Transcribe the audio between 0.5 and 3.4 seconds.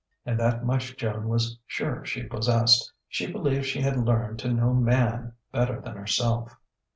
much Joan was sure she possessed: she